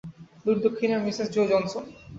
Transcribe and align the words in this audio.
দূর 0.45 0.57
দক্ষিণের 0.65 0.99
Mrs 1.05 1.27
Jo 1.31 1.41
Johnson. 1.51 1.83